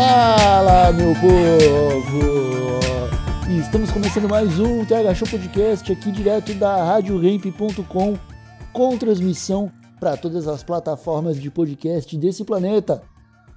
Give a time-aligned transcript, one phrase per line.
[0.00, 2.80] Fala, meu povo!
[3.50, 8.16] E Estamos começando mais um TH Show Podcast aqui direto da RadioRamp.com
[8.72, 13.02] com transmissão para todas as plataformas de podcast desse planeta.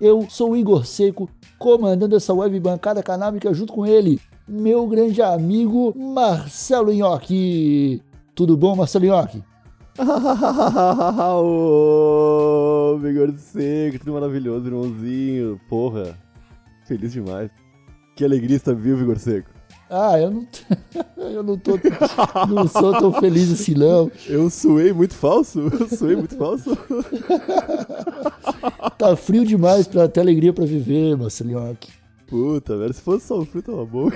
[0.01, 5.21] Eu sou o Igor Seco, comandando essa web bancada canábica junto com ele, meu grande
[5.21, 8.01] amigo Marcelo Nhoque.
[8.35, 9.41] Tudo bom, Marcelo Nhoque?
[11.41, 15.57] Ô, Vigor Seco, tudo maravilhoso, irmãozinho.
[15.69, 16.17] Porra,
[16.87, 17.49] feliz demais.
[18.15, 19.49] Que alegria estar vivo, Vigor Seco.
[19.89, 20.47] Ah, eu não,
[21.17, 21.79] eu não tô,
[22.49, 24.11] não sou tão feliz assim não.
[24.27, 25.59] Eu suei muito falso?
[25.79, 26.75] Eu suei muito falso?
[28.97, 31.77] Tá frio demais pra ter alegria pra viver, Marcelinho.
[32.25, 34.09] Puta, velho, se fosse só um frio, tava bom.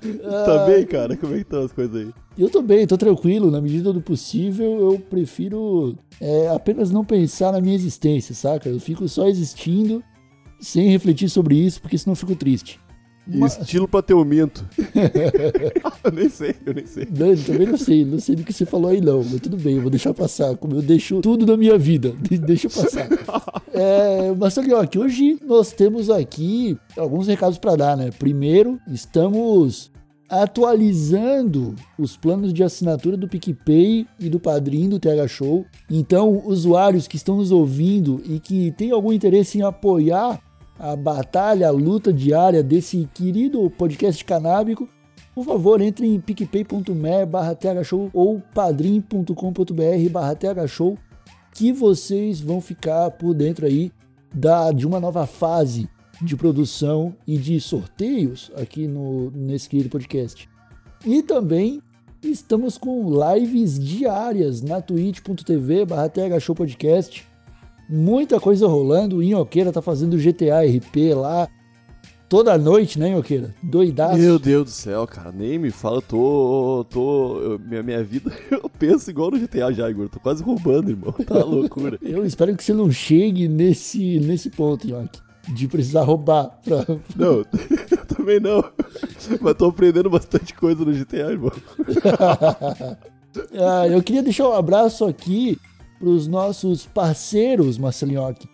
[0.44, 1.16] tá bem, cara?
[1.16, 2.12] Como é que estão as coisas aí?
[2.38, 3.50] Eu tô bem, tô tranquilo.
[3.50, 8.68] Na medida do possível, eu prefiro é, apenas não pensar na minha existência, saca?
[8.68, 10.02] Eu fico só existindo
[10.60, 12.80] sem refletir sobre isso, porque senão eu fico triste.
[13.46, 14.66] Estilo pra ter o minto.
[16.04, 17.06] eu nem sei, eu nem sei.
[17.16, 19.56] Não, eu também não sei, não sei do que você falou aí não, mas tudo
[19.56, 23.08] bem, eu vou deixar passar, como eu deixo tudo na minha vida, de- deixa passar.
[23.72, 28.10] É, Marcelinho, aqui hoje nós temos aqui alguns recados para dar, né?
[28.18, 29.90] Primeiro, estamos
[30.28, 35.66] atualizando os planos de assinatura do PicPay e do Padrim do TH Show.
[35.90, 40.40] Então, usuários que estão nos ouvindo e que têm algum interesse em apoiar
[40.80, 44.88] a batalha, a luta diária desse querido podcast canábico,
[45.34, 50.96] por favor, entre em picpay.me barra thshow ou padrim.com.br barra thshow
[51.52, 53.92] que vocês vão ficar por dentro aí
[54.34, 55.86] da, de uma nova fase
[56.22, 60.48] de produção e de sorteios aqui no, nesse querido podcast.
[61.04, 61.82] E também
[62.22, 67.29] estamos com lives diárias na twitch.tv barra thshow podcast.
[67.92, 71.48] Muita coisa rolando, o Inhoqueira tá fazendo GTA RP lá
[72.28, 73.52] toda noite, né, Inhoqueira?
[73.60, 74.16] Doidaço.
[74.16, 76.86] Meu Deus do céu, cara, nem me fala, eu tô.
[76.88, 80.08] tô eu- minha, minha vida, eu penso igual no GTA já, Igor.
[80.08, 81.12] Tô quase roubando, irmão.
[81.26, 81.98] Tá loucura.
[82.00, 85.18] Eu espero que você não chegue nesse, nesse ponto, Nhoque,
[85.52, 86.60] de precisar roubar.
[86.64, 86.86] Pra...
[87.16, 87.46] Não, eu
[88.16, 88.62] também não.
[89.40, 91.50] Mas tô aprendendo bastante coisa no GTA, irmão.
[93.54, 95.58] Ah, eu queria deixar um abraço aqui
[96.00, 98.48] para os nossos parceiros, Marcelinhoque.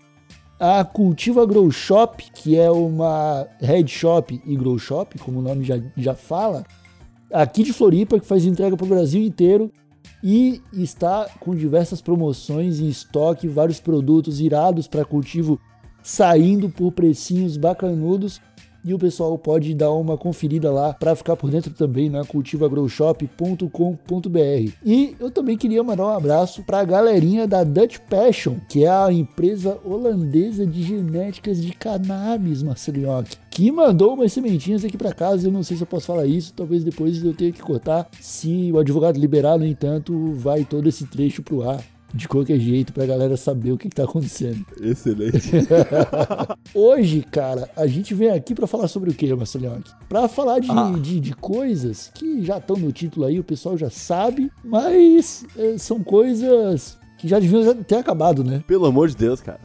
[0.58, 5.64] A Cultiva Grow Shop, que é uma head shop e grow shop, como o nome
[5.64, 6.64] já, já fala,
[7.32, 9.70] aqui de Floripa, que faz entrega para o Brasil inteiro
[10.24, 15.60] e está com diversas promoções em estoque, vários produtos irados para cultivo
[16.02, 18.40] saindo por precinhos bacanudos.
[18.86, 24.72] E o pessoal pode dar uma conferida lá para ficar por dentro também na cultivagrowshop.com.br.
[24.84, 28.88] E eu também queria mandar um abraço para a galerinha da Dutch Passion, que é
[28.88, 35.48] a empresa holandesa de genéticas de cannabis, Marcelinhoque, que mandou umas sementinhas aqui para casa.
[35.48, 38.08] Eu não sei se eu posso falar isso, talvez depois eu tenha que cortar.
[38.20, 41.82] Se o advogado liberar, no entanto, vai todo esse trecho pro ar.
[42.16, 44.64] De qualquer jeito, pra galera saber o que, que tá acontecendo.
[44.80, 45.50] Excelente.
[46.74, 49.82] Hoje, cara, a gente vem aqui pra falar sobre o que, Marcelinho?
[50.08, 50.94] Pra falar de, Ah.
[51.00, 55.76] de, de coisas que já estão no título aí, o pessoal já sabe, mas eh,
[55.78, 58.62] são coisas que já deviam ter acabado, né?
[58.66, 59.60] Pelo amor de Deus, cara.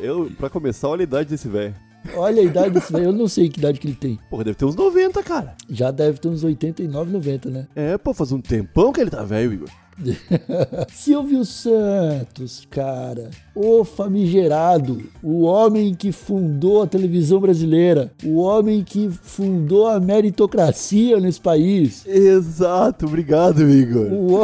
[0.00, 1.74] Eu, pra começar, olha a idade desse velho.
[2.16, 4.18] Olha a idade desse velho, eu não sei que idade que ele tem.
[4.28, 5.54] Porra, deve ter uns 90, cara.
[5.70, 7.68] Já deve ter uns 89, 90, né?
[7.76, 9.68] É, pô, faz um tempão que ele tá velho, Igor.
[10.92, 19.08] Silvio Santos, cara, o famigerado, o homem que fundou a televisão brasileira, o homem que
[19.10, 24.06] fundou a meritocracia nesse país, Exato, obrigado, Igor.
[24.12, 24.40] o,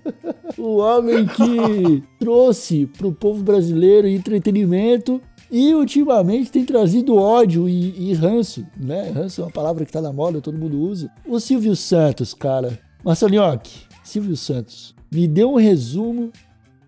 [0.58, 5.20] o homem que trouxe pro povo brasileiro entretenimento
[5.50, 9.10] e ultimamente tem trazido ódio e, e ranço, né?
[9.10, 11.10] Ranço é uma palavra que tá na moda, todo mundo usa.
[11.26, 12.78] O Silvio Santos, cara.
[13.04, 16.30] Marcelinhoque, Silvio Santos, me dê um resumo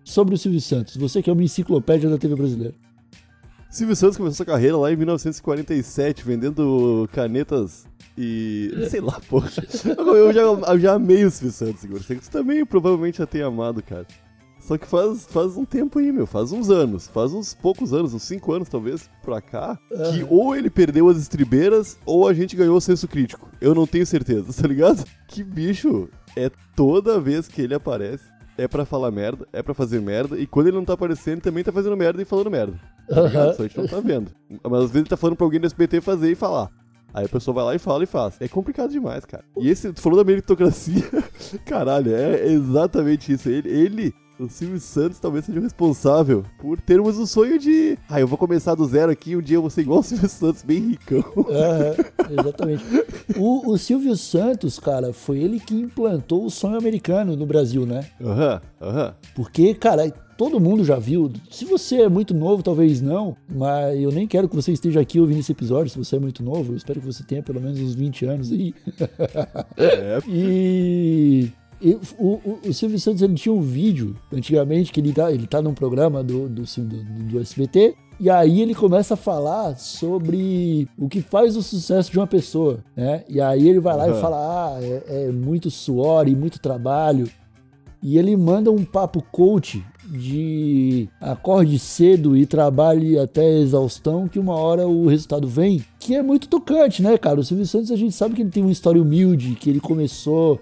[0.05, 0.95] sobre o Silvio Santos.
[0.95, 2.73] Você que é uma enciclopédia da TV brasileira.
[3.69, 7.85] Silvio Santos começou sua carreira lá em 1947, vendendo canetas
[8.17, 8.71] e.
[8.89, 9.51] sei lá, porra.
[9.97, 12.01] Eu já, eu já amei o Silvio Santos, Igor.
[12.01, 14.07] Você também provavelmente já tem amado, cara.
[14.59, 16.27] Só que faz, faz um tempo aí, meu.
[16.27, 17.07] Faz uns anos.
[17.07, 19.79] Faz uns poucos anos, uns 5 anos talvez, pra cá.
[20.13, 23.49] Que ou ele perdeu as estribeiras ou a gente ganhou o senso crítico.
[23.59, 25.03] Eu não tenho certeza, tá ligado?
[25.27, 26.09] Que bicho
[26.45, 28.23] é toda vez que ele aparece.
[28.57, 31.41] É pra falar merda, é pra fazer merda, e quando ele não tá aparecendo, ele
[31.41, 32.77] também tá fazendo merda e falando merda.
[33.07, 33.21] Tá?
[33.21, 33.53] Aham.
[33.53, 34.31] Só a gente não tá vendo.
[34.49, 36.69] Mas às vezes ele tá falando pra alguém do SBT fazer e falar.
[37.13, 38.35] Aí a pessoa vai lá e fala e faz.
[38.39, 39.45] É complicado demais, cara.
[39.57, 41.03] E esse, tu falou da meritocracia.
[41.65, 43.49] Caralho, é exatamente isso.
[43.49, 47.97] Ele, ele, o Silvio Santos, talvez seja o responsável por termos o sonho de.
[48.07, 50.29] Ah, eu vou começar do zero aqui, um dia eu vou ser igual o Silvio
[50.29, 51.23] Santos, bem ricão.
[51.49, 51.95] Aham,
[52.39, 52.83] exatamente.
[53.37, 58.07] O, o Silvio Santos, cara, foi ele que implantou o sonho americano no Brasil, né?
[58.21, 59.15] Aham, aham.
[59.35, 61.29] Porque, cara, todo mundo já viu.
[61.51, 65.19] Se você é muito novo, talvez não, mas eu nem quero que você esteja aqui
[65.19, 66.71] ouvindo esse episódio, se você é muito novo.
[66.71, 68.73] Eu espero que você tenha pelo menos uns 20 anos aí.
[69.75, 70.19] É.
[70.29, 71.51] E.
[71.81, 75.47] e o, o, o Silvio Santos ele tinha um vídeo antigamente que ele tá, ele
[75.47, 80.89] tá num programa do, do, do, do SBT e aí ele começa a falar sobre
[80.97, 83.23] o que faz o sucesso de uma pessoa, né?
[83.29, 84.19] E aí ele vai lá e Aham.
[84.19, 87.29] fala, ah, é, é muito suor e muito trabalho.
[88.03, 94.55] E ele manda um papo coach de acorde cedo e trabalhe até exaustão, que uma
[94.55, 97.39] hora o resultado vem, que é muito tocante, né, cara?
[97.39, 100.59] O Silvio Santos a gente sabe que ele tem uma história humilde, que ele começou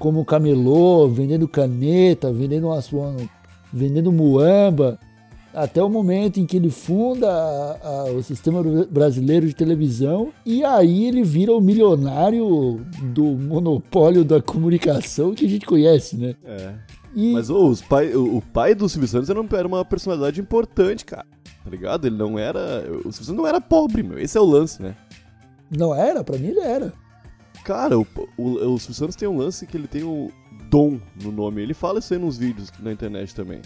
[0.00, 2.90] como camelô, vendendo caneta, vendendo umas,
[3.72, 4.98] vendendo muamba,
[5.54, 10.64] até o momento em que ele funda a- a- o sistema brasileiro de televisão e
[10.64, 12.80] aí ele vira o milionário
[13.12, 16.34] do monopólio da comunicação que a gente conhece, né?
[16.44, 16.72] É.
[17.14, 20.40] E Mas ô, os pai, o, o pai do Silvio Santos era, era uma personalidade
[20.40, 21.26] importante, cara.
[21.62, 22.06] Tá ligado?
[22.06, 22.84] Ele não era.
[22.88, 24.18] O Silvio Santos não era pobre, meu.
[24.18, 24.96] Esse é o lance, né?
[25.70, 26.92] não era, pra mim ele era.
[27.64, 30.30] Cara, o, o, o Silvio Santos tem um lance que ele tem o
[30.68, 31.62] dom no nome.
[31.62, 33.60] Ele fala isso aí nos vídeos na internet também.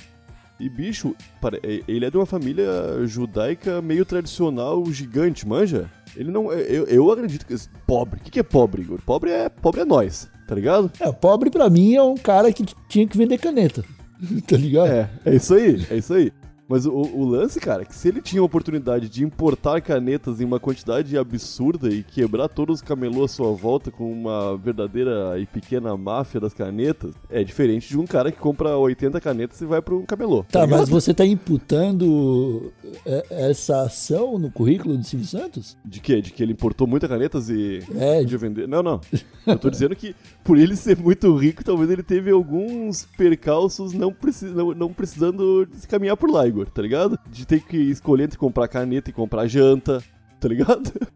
[0.58, 1.14] E, bicho,
[1.62, 2.67] é- ele é de uma família
[3.06, 5.91] judaica meio tradicional, gigante, manja?
[6.17, 6.52] Ele não.
[6.52, 7.55] é, Eu, eu acredito que.
[7.87, 8.20] Pobre.
[8.20, 9.00] O que, que é pobre, Igor?
[9.02, 10.90] Pobre é, pobre é nós, tá ligado?
[11.00, 13.85] É, pobre pra mim é um cara que tinha que vender caneta.
[14.47, 14.88] tá ligado?
[14.88, 16.32] É, é isso aí, é isso aí.
[16.69, 20.40] Mas o, o lance, cara, é que se ele tinha a oportunidade de importar canetas
[20.40, 25.38] em uma quantidade absurda e quebrar todos os camelôs à sua volta com uma verdadeira
[25.38, 29.66] e pequena máfia das canetas, é diferente de um cara que compra 80 canetas e
[29.66, 30.44] vai para um camelô.
[30.44, 30.81] Tá, ligado?
[30.81, 32.72] mas você tá imputando
[33.05, 35.76] é, essa ação no currículo do Silvio Santos?
[35.84, 36.20] De quê?
[36.20, 38.66] De que ele importou muitas canetas e É, podia vender?
[38.66, 39.00] Não, não.
[39.46, 44.12] Eu tô dizendo que por ele ser muito rico, talvez ele teve alguns percalços não,
[44.12, 44.55] precis...
[44.55, 47.19] não, não precisando se caminhar por lá, Igor, tá ligado?
[47.29, 50.03] De ter que escolher entre comprar caneta e comprar janta,
[50.41, 50.93] tá ligado?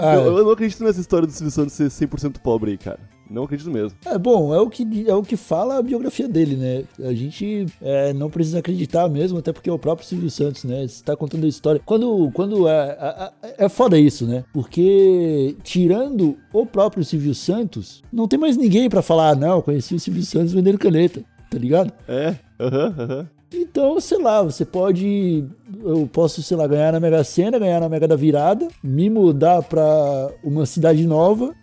[0.00, 3.00] Ah, eu, eu não acredito nessa história do Silvio Santos ser 100% pobre aí, cara.
[3.28, 3.98] Não acredito mesmo.
[4.06, 6.84] É bom, é o que, é o que fala a biografia dele, né?
[7.00, 10.86] A gente é, não precisa acreditar mesmo, até porque é o próprio Silvio Santos, né?
[10.86, 11.80] Você tá contando a história.
[11.84, 14.44] Quando, quando é, é, é foda isso, né?
[14.52, 19.62] Porque tirando o próprio Silvio Santos, não tem mais ninguém pra falar, ah, não, eu
[19.62, 21.92] conheci o Silvio Santos vendendo caneta, tá ligado?
[22.06, 23.28] É, aham, aham.
[23.52, 25.44] Então, sei lá, você pode.
[25.82, 29.62] Eu posso, sei lá, ganhar na Mega Sena, ganhar na Mega da Virada, me mudar
[29.62, 31.54] pra uma cidade nova,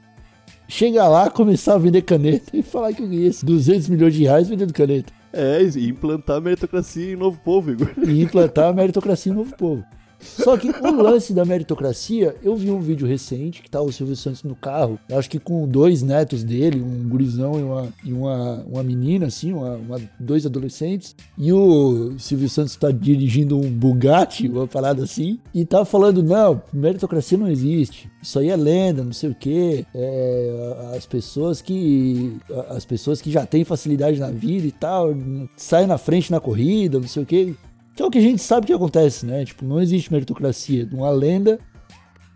[0.68, 4.24] chegar lá, começar a vender caneta e falar que eu ganhei esses 200 milhões de
[4.24, 5.14] reais vendendo caneta.
[5.32, 7.92] É, e implantar a meritocracia em novo povo, Igor.
[8.08, 9.84] E implantar a meritocracia no novo povo.
[10.26, 14.16] Só que o lance da meritocracia, eu vi um vídeo recente que tá o Silvio
[14.16, 18.64] Santos no carro, acho que com dois netos dele, um gurizão e uma, e uma,
[18.70, 24.48] uma menina, assim, uma, uma- dois adolescentes, e o Silvio Santos tá dirigindo um Bugatti,
[24.48, 29.14] uma parada assim, e tá falando, não, meritocracia não existe, isso aí é lenda, não
[29.14, 32.38] sei o quê, é, as pessoas que
[32.70, 35.14] as pessoas que já têm facilidade na vida e tal,
[35.58, 37.54] saem na frente na corrida, não sei o quê,
[37.96, 39.46] que é o que a gente sabe que acontece, né?
[39.46, 40.88] Tipo, não existe meritocracia.
[40.92, 41.60] Uma lenda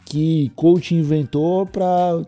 [0.06, 2.22] que coach inventou pra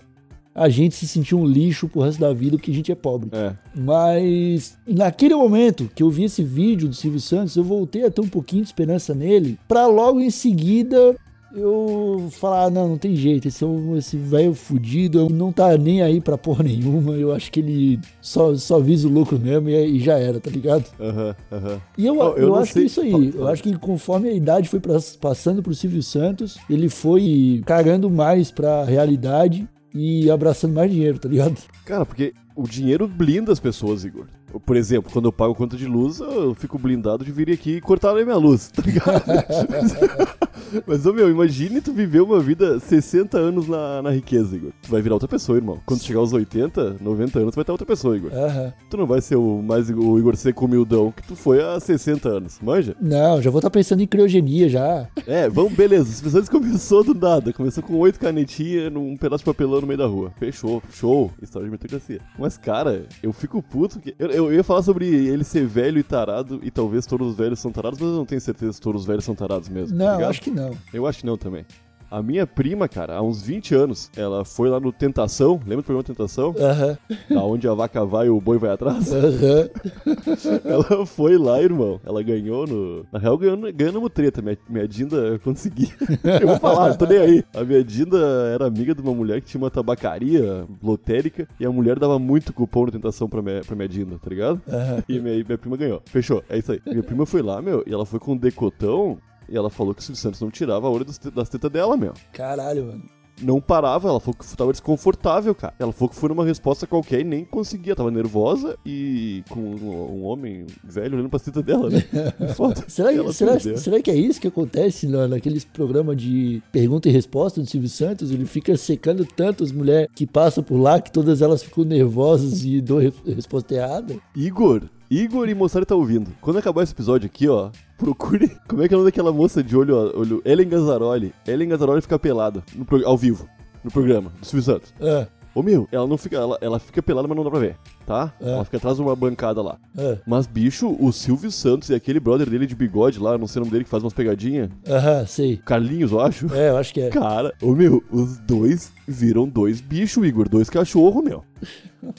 [0.53, 3.29] a gente se sentir um lixo pro resto da vida porque a gente é pobre.
[3.31, 3.55] É.
[3.73, 8.21] Mas naquele momento que eu vi esse vídeo do Silvio Santos, eu voltei a ter
[8.21, 11.15] um pouquinho de esperança nele, pra logo em seguida
[11.55, 13.67] eu falar, não, não tem jeito, esse, é
[13.97, 18.55] esse velho fudido não tá nem aí pra porra nenhuma, eu acho que ele só,
[18.55, 20.85] só visa o lucro mesmo e, e já era, tá ligado?
[20.99, 21.81] Aham, aham.
[21.97, 23.11] E eu, Ó, eu eu, acho que sei- é isso aí.
[23.11, 27.61] fala, Eu acho que conforme a idade foi pra- passando pro Silvio Santos, ele foi
[27.65, 31.57] cagando mais pra realidade e abraçando mais dinheiro, tá ligado?
[31.85, 34.25] Cara, porque o dinheiro blinda as pessoas, Igor.
[34.59, 37.81] Por exemplo, quando eu pago conta de luz, eu fico blindado de vir aqui e
[37.81, 39.23] cortar a minha luz, tá ligado?
[40.85, 44.71] Mas, ô meu, imagine tu viver uma vida 60 anos na, na riqueza, Igor.
[44.81, 45.79] Tu vai virar outra pessoa, irmão.
[45.85, 48.31] Quando chegar aos 80, 90 anos, tu vai estar outra pessoa, Igor.
[48.33, 48.73] Aham.
[48.89, 52.29] Tu não vai ser o mais o Igor seco humildão que tu foi há 60
[52.29, 52.95] anos, manja?
[53.01, 55.07] Não, já vou estar pensando em criogenia já.
[55.27, 56.09] É, vamos, beleza.
[56.09, 57.51] Os episódios começou do nada.
[57.51, 60.31] Começou com oito canetinhas num pedaço de papelão no meio da rua.
[60.37, 61.31] Fechou, show.
[61.41, 62.21] História de meritocracia.
[62.37, 64.15] Mas, cara, eu fico puto que.
[64.17, 67.59] Eu, eu ia falar sobre ele ser velho e tarado, e talvez todos os velhos
[67.59, 69.97] são tarados, mas eu não tenho certeza se todos os velhos são tarados mesmo.
[69.97, 70.29] tá Não, ligado?
[70.29, 70.71] acho que não.
[70.93, 71.65] Eu acho que não também.
[72.11, 75.83] A minha prima, cara, há uns 20 anos, ela foi lá no Tentação, lembra do
[75.83, 76.53] programa Tentação?
[76.59, 76.97] Aham.
[77.29, 79.13] Da onde a vaca vai e o boi vai atrás?
[79.13, 79.69] Aham.
[80.65, 82.01] Ela foi lá, irmão.
[82.05, 83.05] Ela ganhou no.
[83.13, 84.41] Na real, ganhou, ganhou no treta.
[84.41, 85.89] Minha, minha Dinda eu consegui.
[86.41, 87.43] eu vou falar, não tô nem aí.
[87.55, 88.17] A minha Dinda
[88.53, 92.51] era amiga de uma mulher que tinha uma tabacaria lotérica e a mulher dava muito
[92.51, 94.61] cupom no tentação pra minha, pra minha Dinda, tá ligado?
[94.67, 95.03] Aham.
[95.07, 96.01] E minha, minha prima ganhou.
[96.05, 96.81] Fechou, é isso aí.
[96.85, 99.17] Minha prima foi lá, meu, e ela foi com um decotão.
[99.51, 101.69] E ela falou que o Silvio Santos não tirava a olho das, te- das tetas
[101.71, 102.13] dela, meu.
[102.31, 103.03] Caralho, mano.
[103.41, 105.73] Não parava, ela falou que tava desconfortável, cara.
[105.79, 107.95] Ela falou que foi numa resposta qualquer e nem conseguia.
[107.95, 112.03] Tava nervosa e com um, um homem velho olhando pra tetas dela, né?
[112.55, 112.83] Foda.
[112.87, 117.11] Será, que, será, será que é isso que acontece na, naqueles programas de pergunta e
[117.11, 118.29] resposta do Silvio Santos?
[118.29, 122.63] Ele fica secando tanto as mulheres que passam por lá que todas elas ficam nervosas
[122.63, 124.15] e dão re- resposta errada?
[124.35, 126.31] Igor, Igor e Moçari tá ouvindo.
[126.39, 128.47] Quando acabar esse episódio aqui, ó, procure.
[128.67, 131.33] Como é que é o nome daquela moça de olho, olho Ellen Gazzaroli?
[131.45, 133.47] Ellen Gazzaroli fica pelada pro- ao vivo,
[133.83, 134.93] no programa do Silvio Santos.
[135.01, 136.37] Ah, Ô meu, ela não fica.
[136.37, 138.33] Ela, ela fica pelada, mas não dá pra ver, tá?
[138.39, 138.51] É.
[138.53, 139.77] Ela fica atrás de uma bancada lá.
[139.97, 143.59] ah, Mas, bicho, o Silvio Santos e aquele brother dele de bigode lá, não sei
[143.59, 144.69] o nome dele, que faz umas pegadinhas.
[144.87, 145.57] aham, sei.
[145.57, 146.53] Carlinhos, eu acho.
[146.53, 147.09] É, eu acho que é.
[147.09, 151.43] Cara, ô meu, os dois viram dois bichos, Igor, dois cachorros, meu.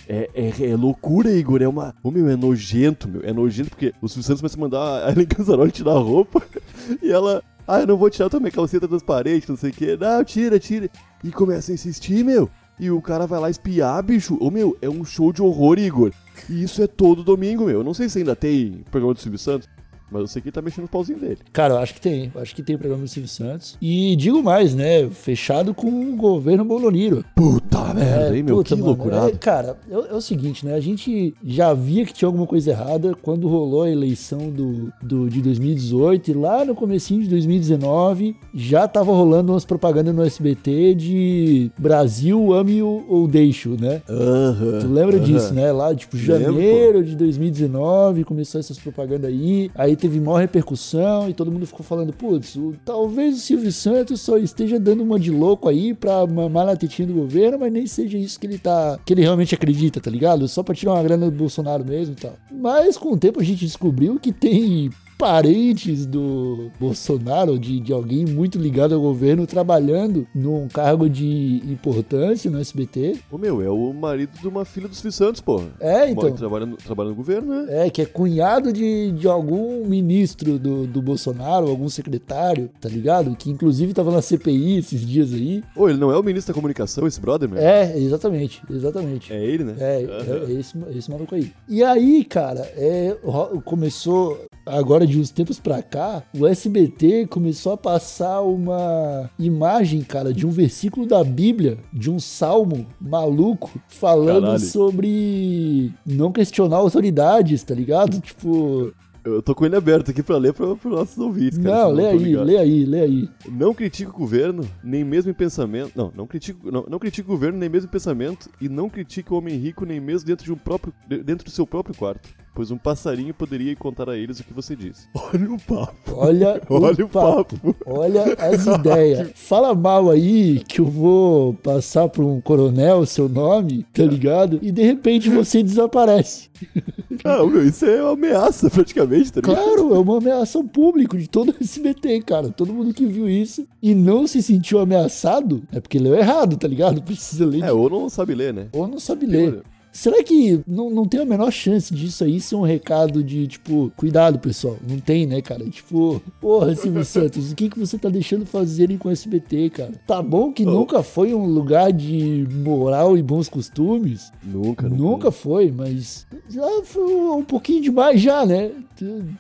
[0.09, 1.95] É, é, é loucura, Igor, é uma...
[2.05, 5.11] Ô meu, é nojento, meu, é nojento porque o Silvio Santos começa a mandar a
[5.11, 6.43] Ellen Canzaroli tirar a roupa
[7.03, 7.43] e ela...
[7.67, 9.97] Ah, eu não vou tirar também, calceta transparente, não sei o que.
[9.97, 10.91] Não, tira, tira.
[11.23, 12.51] E começa a insistir, meu.
[12.79, 14.37] E o cara vai lá espiar, bicho.
[14.41, 16.13] Ô meu, é um show de horror, Igor.
[16.49, 17.79] E isso é todo domingo, meu.
[17.81, 19.69] Eu não sei se ainda tem programa do Silvio Santos,
[20.13, 21.39] mas eu sei que ele tá mexendo os pauzinhos dele.
[21.53, 22.31] Cara, eu acho que tem.
[22.35, 23.77] Eu acho que tem o programa do Silvio Santos.
[23.81, 25.09] E digo mais, né?
[25.11, 27.25] Fechado com o governo Boloniro.
[27.35, 28.57] Puta merda, hein, meu?
[28.57, 29.29] puta, que mano, loucurado.
[29.29, 30.75] é, cara, é, é o seguinte, né?
[30.75, 35.29] A gente já via que tinha alguma coisa errada quando rolou a eleição do, do,
[35.29, 40.95] de 2018 e lá no comecinho de 2019 já tava rolando umas propagandas no SBT
[40.95, 44.03] de Brasil, ame ou, ou deixo, né?
[44.09, 44.79] Aham.
[44.81, 45.25] Tu lembra aham.
[45.25, 45.73] disso, né?
[45.73, 49.71] Lá, tipo, Lembro, janeiro de 2019, começou essas propagandas aí.
[49.75, 54.37] Aí teve maior repercussão e todo mundo ficou falando, putz, talvez o Silvio Santos só
[54.37, 58.19] esteja dando uma de louco aí pra mamar na tetinha do governo, mas nem seja
[58.19, 58.99] isso que ele tá.
[59.07, 60.49] que ele realmente acredita, tá ligado?
[60.49, 62.35] Só pra tirar uma grana do Bolsonaro mesmo e tal.
[62.51, 64.91] Mas com o tempo a gente descobriu que tem
[65.27, 72.51] parentes do Bolsonaro, de, de alguém muito ligado ao governo, trabalhando num cargo de importância
[72.51, 73.21] no SBT.
[73.31, 75.67] Ô meu, é o marido de uma filha do Silvio Santos, porra.
[75.79, 76.25] É, então.
[76.25, 77.87] Mora- Trabalha no, trabalha no governo, né?
[77.87, 83.37] É, que é cunhado de, de algum ministro do, do Bolsonaro, algum secretário, tá ligado?
[83.37, 85.63] Que inclusive tava na CPI esses dias aí.
[85.77, 87.59] Ô, ele não é o ministro da comunicação, esse brother, meu?
[87.63, 89.33] É, exatamente, exatamente.
[89.33, 89.77] É ele, né?
[89.79, 90.47] É, Aham.
[90.49, 91.53] é, é esse, esse maluco aí.
[91.69, 93.17] E aí, cara, é,
[93.65, 94.37] começou,
[94.67, 100.47] agora de uns tempos pra cá, o SBT começou a passar uma imagem, cara, de
[100.47, 104.59] um versículo da Bíblia, de um salmo maluco, falando Caralho.
[104.61, 108.21] sobre não questionar autoridades, tá ligado?
[108.21, 108.93] Tipo,
[109.25, 111.85] Eu tô com ele aberto aqui pra ler pra, pros nossos ouvintes, cara.
[111.85, 112.45] não, lê aí, ligado.
[112.45, 113.29] lê aí, lê aí.
[113.49, 115.93] Não critico o governo, nem mesmo em pensamento.
[115.95, 118.51] Não, não critico, não, não o governo, nem mesmo em pensamento.
[118.61, 121.51] E não critico o homem rico, nem mesmo dentro, de um próprio, de- dentro do
[121.53, 122.29] seu próprio quarto.
[122.55, 125.07] Pois um passarinho poderia contar a eles o que você disse.
[125.15, 126.13] Olha o papo.
[126.15, 127.75] Olha, Olha o papo.
[127.87, 129.31] Olha as ideias.
[129.35, 134.59] Fala mal aí que eu vou passar pra um coronel seu nome, tá ligado?
[134.61, 136.51] E de repente você desaparece.
[137.25, 139.63] Ah, meu, isso é uma ameaça praticamente, tá ligado?
[139.63, 142.49] Claro, é uma ameaça ao público de todo esse SBT, cara.
[142.49, 146.67] Todo mundo que viu isso e não se sentiu ameaçado é porque leu errado, tá
[146.67, 147.01] ligado?
[147.03, 147.59] Precisa ler.
[147.61, 148.67] de- É, ou não sabe ler, né?
[148.73, 149.63] Ou não sabe ler.
[149.93, 153.93] Será que não, não tem a menor chance disso aí ser um recado de, tipo,
[153.95, 154.79] cuidado, pessoal?
[154.89, 155.69] Não tem, né, cara?
[155.69, 159.93] Tipo, porra, Silvio Santos, o que, que você tá deixando fazerem com o SBT, cara?
[160.07, 164.33] Tá bom que nunca foi um lugar de moral e bons costumes.
[164.43, 168.71] Nunca, Nunca foi, mas já foi um pouquinho demais já, né?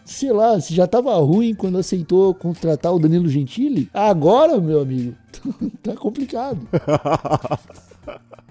[0.04, 5.14] Sei lá, se já tava ruim quando aceitou contratar o Danilo Gentili, agora, meu amigo,
[5.82, 6.60] tá complicado.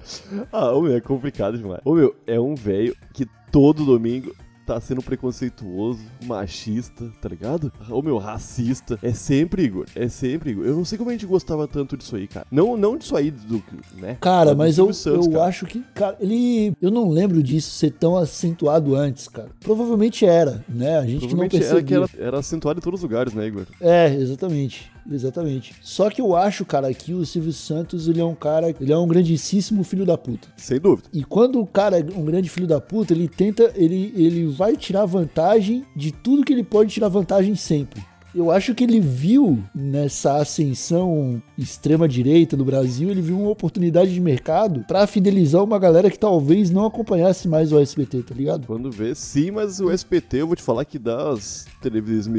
[0.52, 1.82] ah, ô meu, é complicado demais.
[1.86, 4.34] Ô meu, é um velho que todo domingo
[4.66, 7.72] tá sendo preconceituoso, machista, tá ligado?
[7.90, 8.98] Ô meu, racista.
[9.02, 9.86] É sempre, Igor.
[9.96, 10.66] É sempre, Igor.
[10.66, 12.46] Eu não sei como a gente gostava tanto disso aí, cara.
[12.50, 13.62] Não, não disso aí, do,
[13.98, 14.18] né?
[14.22, 15.46] Cara, do mas eu, Santos, eu cara.
[15.46, 16.74] acho que, cara, ele.
[16.82, 19.50] Eu não lembro disso ser tão acentuado antes, cara.
[19.60, 21.00] Provavelmente era, né?
[21.00, 22.18] A gente não Provavelmente era que percebia.
[22.18, 23.66] era, era acentuado em todos os lugares, né, Igor?
[23.82, 24.92] É, exatamente.
[25.10, 25.74] Exatamente.
[25.82, 28.98] Só que eu acho, cara, que o Silvio Santos, ele é um cara, ele é
[28.98, 30.48] um grandíssimo filho da puta.
[30.58, 31.10] Sem dúvida.
[31.14, 34.76] E quando o cara é um grande filho da puta, ele tenta, ele, ele vai
[34.76, 38.02] tirar vantagem de tudo que ele pode tirar vantagem sempre.
[38.34, 44.14] Eu acho que ele viu nessa ascensão extrema direita do Brasil, ele viu uma oportunidade
[44.14, 48.68] de mercado pra fidelizar uma galera que talvez não acompanhasse mais o SBT, tá ligado?
[48.68, 51.66] Quando vê, sim, mas o SBT, eu vou te falar que das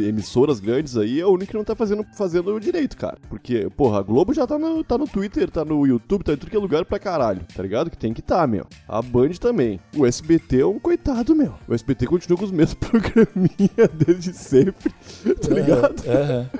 [0.07, 3.19] emissoras grandes aí, é o único que não tá fazendo, fazendo direito, cara.
[3.29, 6.37] Porque, porra, a Globo já tá no, tá no Twitter, tá no YouTube, tá em
[6.37, 7.91] tudo que é lugar pra caralho, tá ligado?
[7.91, 8.67] Que tem que tá, meu.
[8.89, 9.81] A Band também.
[9.97, 11.55] O SBT é um coitado, meu.
[11.69, 14.93] O SBT continua com os mesmos programinha desde sempre,
[15.41, 16.03] tá ligado?
[16.09, 16.51] Aham.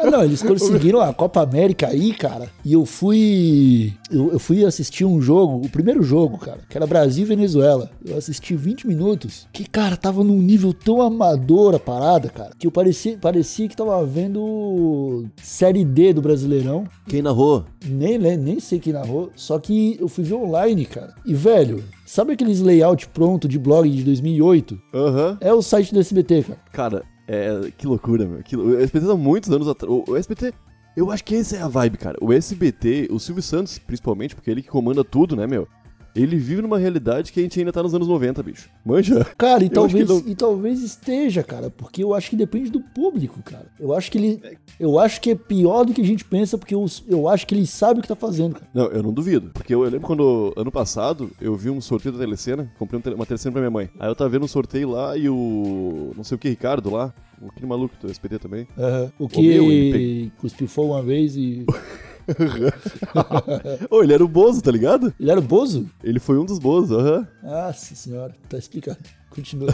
[0.00, 2.48] Ah, não, eles conseguiram a Copa América aí, cara.
[2.64, 3.92] E eu fui.
[4.10, 7.90] Eu, eu fui assistir um jogo, o primeiro jogo, cara, que era Brasil e Venezuela.
[8.04, 9.48] Eu assisti 20 minutos.
[9.52, 12.52] Que, cara, tava num nível tão amador a parada, cara.
[12.58, 16.84] Que eu parecia, parecia que tava vendo Série D do Brasileirão.
[17.08, 17.64] Quem narrou?
[17.84, 19.30] Nem, nem sei quem narrou.
[19.34, 21.14] Só que eu fui ver online, cara.
[21.24, 24.78] E, velho, sabe aqueles layout pronto de blog de 2008?
[24.94, 25.38] Aham.
[25.40, 26.58] É o site do SBT, cara.
[26.72, 28.42] Cara, é, que loucura, meu.
[28.42, 29.92] Que, o SBT tá muitos anos atrás.
[29.92, 30.52] O, o SBT,
[30.96, 32.16] eu acho que essa é a vibe, cara.
[32.20, 35.66] O SBT, o Silvio Santos, principalmente, porque é ele que comanda tudo, né, meu?
[36.14, 38.68] Ele vive numa realidade que a gente ainda tá nos anos 90, bicho.
[38.84, 39.24] Manja?
[39.36, 42.80] Cara, e que talvez, não- e talvez esteja, cara, porque eu acho que depende do
[42.80, 43.66] público, cara.
[43.80, 44.42] Eu acho que ele.
[44.78, 47.54] Eu acho que é pior do que a gente pensa, porque eu, eu acho que
[47.54, 48.66] ele sabe o que tá fazendo, cara.
[48.74, 49.50] Não, eu não duvido.
[49.54, 53.14] Porque eu, eu lembro quando, ano passado, eu vi um sorteio da Telecena, comprei um
[53.14, 53.88] uma Telecena pra minha mãe.
[53.98, 56.12] Aí eu tava vendo um sorteio lá e o.
[56.16, 58.66] não sei o que, Ricardo lá, o aquele maluco do SBT também.
[59.18, 61.64] O meu, que ele cuspiu fogo uma vez e.
[63.90, 65.12] Ô, ele era o Bozo, tá ligado?
[65.18, 65.88] Ele era o Bozo?
[66.02, 67.26] Ele foi um dos Bozo, aham.
[67.42, 68.98] Nossa senhora, tá explicado.
[69.30, 69.70] Continua.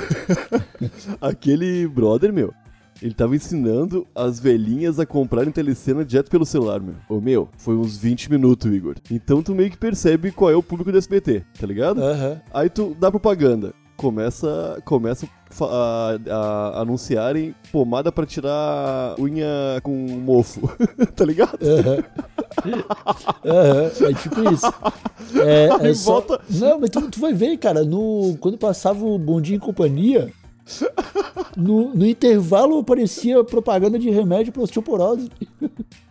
[1.21, 2.55] Aquele brother, meu,
[3.03, 6.95] ele tava ensinando as velhinhas a comprarem telecena direto pelo celular, meu.
[7.09, 8.97] Ô, meu, foi uns 20 minutos, Igor.
[9.11, 12.03] Então tu meio que percebe qual é o público do SBT, tá ligado?
[12.03, 12.41] Aham.
[12.53, 13.73] Aí tu dá propaganda.
[13.97, 15.27] Começa, começa
[15.61, 20.69] a, a anunciarem pomada pra tirar unha com mofo,
[21.17, 21.59] tá ligado?
[21.63, 22.05] Aham.
[23.45, 24.73] Aham, é tipo isso.
[25.45, 26.13] É, é só...
[26.13, 28.35] volta- Não, mas tu, tu vai ver, cara, no...
[28.41, 30.33] quando passava o Bondinho em Companhia,
[31.57, 35.31] no, no intervalo aparecia propaganda de remédio pra osteoporose.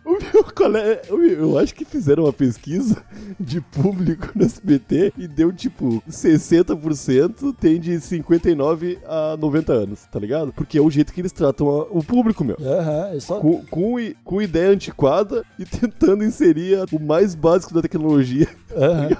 [0.04, 2.96] O meu colega, eu acho que fizeram uma pesquisa
[3.38, 10.18] de público no SBT e deu tipo 60% tem de 59 a 90 anos, tá
[10.18, 10.50] ligado?
[10.54, 12.56] Porque é o jeito que eles tratam a- o público, meu.
[12.58, 13.38] Aham, é só...
[13.38, 18.48] Com, com, com ideia antiquada e tentando inserir o mais básico da tecnologia.
[18.74, 19.10] Aham.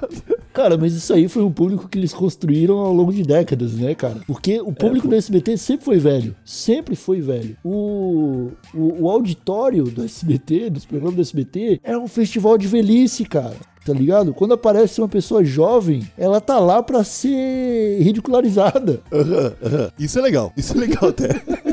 [0.52, 3.94] Cara, mas isso aí foi um público que eles construíram ao longo de décadas, né,
[3.94, 4.20] cara?
[4.26, 6.34] Porque o público do SBT sempre foi velho.
[6.44, 7.56] Sempre foi velho.
[7.64, 13.24] O, o, o auditório do SBT, dos programas do SBT, é um festival de velhice,
[13.24, 13.56] cara.
[13.84, 14.34] Tá ligado?
[14.34, 19.00] Quando aparece uma pessoa jovem, ela tá lá pra ser ridicularizada.
[19.11, 19.90] Aham, aham.
[19.98, 21.28] Isso é legal, isso é legal até.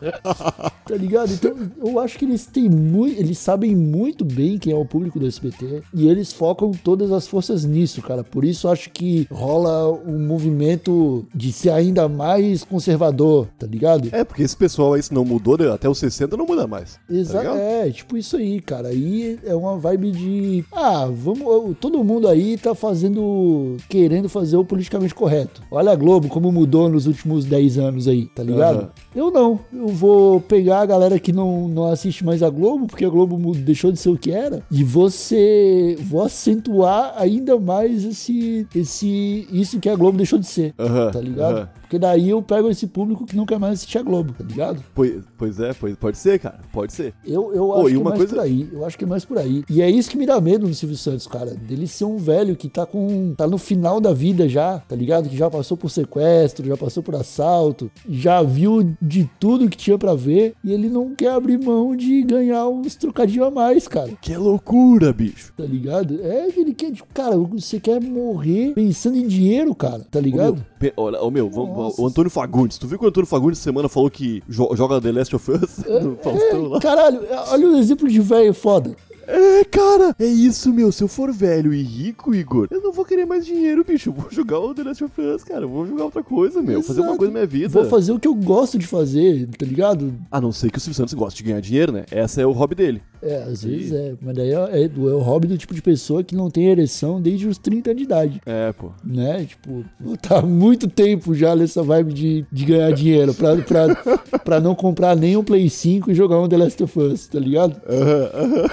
[0.90, 1.32] Tá ligado?
[1.32, 3.16] Então, eu acho que eles têm muito.
[3.16, 5.84] Eles sabem muito bem quem é o público do SBT.
[5.94, 8.24] E eles focam todas as forças nisso, cara.
[8.24, 14.08] Por isso eu acho que rola um movimento de ser ainda mais conservador, tá ligado?
[14.10, 16.98] É, porque esse pessoal aí, se não mudou, né, até os 60 não muda mais.
[17.08, 17.60] Exato, ligado?
[17.60, 18.88] é, tipo isso aí, cara.
[18.88, 20.64] Aí é uma vibe de.
[20.72, 21.76] Ah, vamos.
[21.78, 23.76] Todo mundo aí tá fazendo.
[23.88, 25.62] querendo fazer o politicamente correto.
[25.70, 28.78] Olha a Globo como mudou nos últimos 10 anos aí, tá ligado?
[28.78, 28.90] Aham.
[29.14, 29.60] Eu não.
[29.72, 33.54] Eu vou pegar a galera que não, não assiste mais a Globo, porque a Globo
[33.54, 35.96] deixou de ser o que era, e você.
[36.02, 38.66] vou acentuar ainda mais esse.
[38.74, 40.72] esse isso que a Globo deixou de ser.
[41.12, 41.68] Tá ligado?
[41.80, 44.80] Porque daí eu pego esse público que não quer mais assistir a Globo, tá ligado?
[44.94, 47.12] Pois, pois é, pois, pode ser, cara, pode ser.
[47.26, 48.68] Eu, eu acho e que é mais coisa- por aí.
[48.72, 49.64] Eu acho que é mais por aí.
[49.68, 51.50] E é isso que me dá medo no Silvio Santos, cara.
[51.52, 53.34] Dele ser um velho que tá com.
[53.36, 55.28] tá no final da vida já, tá ligado?
[55.28, 59.98] Que já passou por sequestro, já passou por assalto, já viu de tudo que tinha
[59.98, 60.54] pra ver.
[60.62, 64.10] E ele não quer abrir mão de ganhar uns trocadinhos a mais, cara.
[64.20, 65.52] Que loucura, bicho.
[65.56, 66.20] Tá ligado?
[66.22, 70.54] É que ele quer, cara, você quer morrer pensando em dinheiro, cara, tá Ô, ligado?
[70.54, 72.78] meu, pe- olha, ô, meu, vamos, o Antônio Fagundes.
[72.78, 75.78] Tu viu que o Antônio Fagundes semana falou que jo- joga The Last of Us
[76.02, 76.80] no Faustão lá?
[76.80, 78.94] Caralho, olha o exemplo de velho foda.
[79.30, 80.90] É, cara, é isso, meu.
[80.90, 84.10] Se eu for velho e rico, Igor, eu não vou querer mais dinheiro, bicho.
[84.10, 85.62] Eu vou jogar o The Last of Us, cara.
[85.64, 86.82] Eu vou jogar outra coisa, meu.
[86.82, 87.18] Fazer uma Exato.
[87.18, 87.68] coisa na minha vida.
[87.68, 90.12] Vou fazer o que eu gosto de fazer, tá ligado?
[90.30, 92.04] A não ser que o Silvio Santos goste de ganhar dinheiro, né?
[92.10, 93.02] Essa é o hobby dele.
[93.22, 94.14] É, às vezes é.
[94.20, 97.20] Mas daí é, é, é o hobby do tipo de pessoa que não tem ereção
[97.20, 98.42] desde os 30 anos de idade.
[98.46, 98.90] É, pô.
[99.04, 99.44] Né?
[99.44, 99.84] Tipo,
[100.22, 103.94] tá há muito tempo já nessa vibe de, de ganhar dinheiro pra, pra,
[104.44, 107.38] pra não comprar nem um Play 5 e jogar um The Last of Us, tá
[107.38, 107.80] ligado?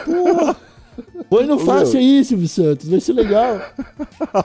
[0.05, 0.55] Porra!
[1.29, 3.59] Põe no fácil aí, Silvio Santos, vai ser legal.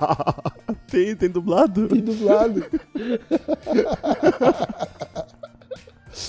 [0.91, 1.89] tem, tem dublado?
[1.89, 2.65] Tem dublado.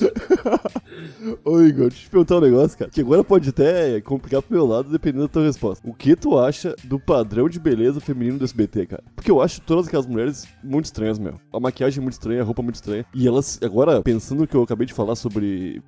[1.43, 2.91] Ô, Igor, deixa eu te perguntar um negócio, cara.
[2.91, 5.87] Que agora pode até complicar pro meu lado, dependendo da tua resposta.
[5.87, 9.03] O que tu acha do padrão de beleza feminino do SBT, cara?
[9.15, 11.39] Porque eu acho todas aquelas mulheres muito estranhas, meu.
[11.51, 13.05] A maquiagem é muito estranha, a roupa é muito estranha.
[13.13, 15.81] E elas, agora, pensando no que eu acabei de falar sobre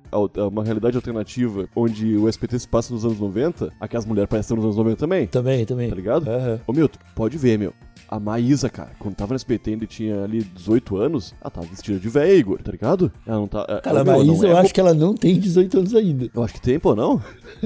[0.50, 4.64] uma realidade alternativa, onde o SBT se passa nos anos 90, aquelas mulheres parecem nos
[4.64, 5.26] anos 90 também.
[5.26, 5.88] Também, também.
[5.88, 6.28] Tá ligado?
[6.28, 6.60] Aham.
[6.66, 7.72] Ô meu, tu pode ver, meu.
[8.08, 11.98] A Maísa, cara, quando tava no SBT ainda tinha ali 18 anos, ela tava vestida
[11.98, 13.10] de véia, Igor, tá ligado?
[13.26, 13.64] Ela não tá.
[13.82, 15.94] Cara, a meu, não Maísa, é eu acho roupa- que ela não tem 18 anos
[15.94, 16.30] ainda.
[16.34, 17.20] Eu acho que tem, pô, não?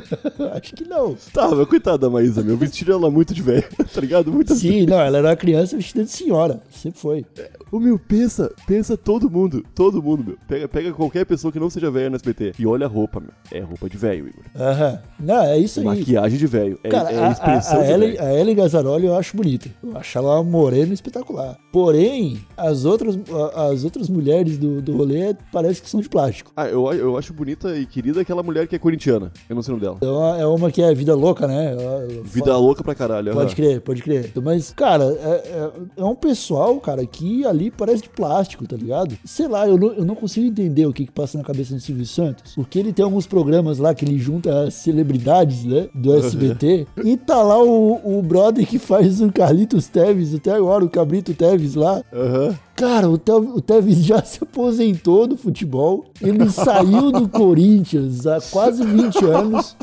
[0.55, 1.15] acho que não.
[1.33, 2.57] Tá, meu, coitada da Maísa, meu.
[2.57, 4.33] Vestiram ela muito de velha, tá ligado?
[4.33, 6.63] Muito Sim, não, ela era uma criança vestida de senhora.
[6.71, 7.27] Sempre foi.
[7.71, 10.39] Ô meu, pensa, pensa todo mundo, todo mundo, meu.
[10.49, 13.31] Pega, pega qualquer pessoa que não seja velha no SBT e olha a roupa, meu.
[13.53, 14.43] É roupa de velho, Igor.
[14.57, 14.99] Aham.
[15.19, 15.87] Não, é isso aí.
[15.87, 16.79] Maquiagem de velho.
[16.83, 19.37] É, Cara, é a, a expressão a, a, de Ellen, a Ellen Gazzaroli eu acho
[19.37, 19.69] bonita.
[19.83, 21.57] Eu acho ela uma morena espetacular.
[21.73, 23.19] Porém, as outras,
[23.55, 26.53] as outras mulheres do, do rolê parece que são de plástico.
[26.57, 29.33] Ah, eu, eu acho bonita e querida aquela mulher que é corintiana.
[29.49, 29.99] Eu não sei o nome dela.
[30.01, 31.73] É uma, é uma que é vida louca, né?
[31.73, 33.33] Ela- Vida fala- louca pra caralho.
[33.33, 33.55] Pode aham.
[33.55, 34.33] crer, pode crer.
[34.43, 39.17] Mas, cara, é, é- é um pessoal, cara, que ali parece de plástico, tá ligado?
[39.25, 41.81] Sei lá, eu não, eu não consigo entender o que, que passa na cabeça do
[41.81, 42.55] Silvio Santos.
[42.55, 45.89] Porque ele tem alguns programas lá que ele junta as celebridades, né?
[45.95, 46.87] Do SBT.
[47.05, 51.35] e tá lá o, o brother que faz o Carlitos Teves, até agora, o Cabrito
[51.35, 52.03] Teves lá.
[52.13, 52.57] Aham.
[52.77, 56.07] Cara, o, Te- o Tevez já se aposentou do futebol.
[56.19, 59.77] Ele saiu do Corinthians há quase 20 anos.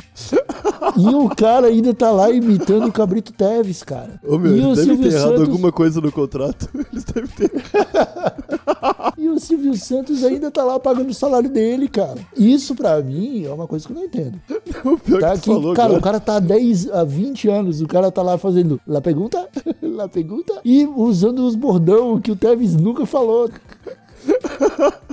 [0.97, 4.19] E o cara ainda tá lá imitando o Cabrito Teves, cara.
[4.27, 6.67] Ô meu, e, eles devem ter errado Santos, alguma coisa no contrato.
[6.91, 7.51] Eles devem ter.
[9.17, 12.19] e o Silvio Santos ainda tá lá pagando o salário dele, cara.
[12.35, 14.39] Isso pra mim é uma coisa que eu não entendo.
[14.85, 15.99] O pior Tá que aqui, falou cara, agora.
[15.99, 19.47] o cara tá há 10, há 20 anos, o cara tá lá fazendo La Pergunta,
[19.81, 23.49] La Pergunta, e usando os bordão que o Teves nunca falou.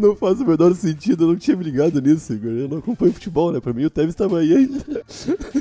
[0.00, 2.50] Não faz o menor sentido, eu não tinha me ligado nisso, Igor.
[2.50, 3.60] Eu não acompanho futebol, né?
[3.60, 5.02] Pra mim o Tevez tava aí ainda.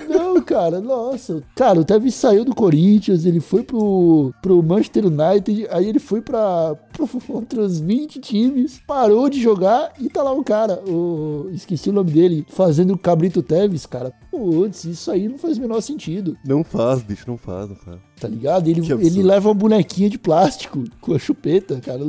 [0.08, 1.42] Não, cara, nossa.
[1.56, 6.22] Cara, o Tevez saiu do Corinthians, ele foi pro, pro Manchester United, aí ele foi
[6.22, 6.76] pra,
[7.30, 12.12] outros 20 times, parou de jogar e tá lá o cara, o, esqueci o nome
[12.12, 14.14] dele, fazendo o Cabrito Tevez, cara.
[14.32, 17.98] Putz, isso aí não faz o menor sentido, Não faz, bicho, não faz, não faz.
[18.20, 18.68] tá ligado?
[18.68, 22.06] Ele, ele leva uma bonequinha de plástico com a chupeta, cara.